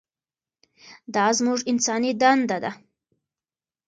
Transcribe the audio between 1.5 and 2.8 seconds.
انساني دنده ده.